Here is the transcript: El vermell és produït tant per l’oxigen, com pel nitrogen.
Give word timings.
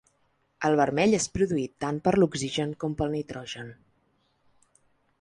El 0.69 0.77
vermell 0.79 1.13
és 1.17 1.27
produït 1.35 1.73
tant 1.85 2.01
per 2.09 2.15
l’oxigen, 2.21 2.75
com 2.85 2.99
pel 3.03 3.15
nitrogen. 3.19 3.73